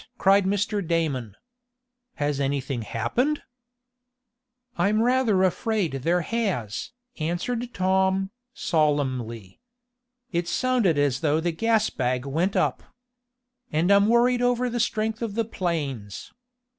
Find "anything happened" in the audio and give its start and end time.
2.39-3.43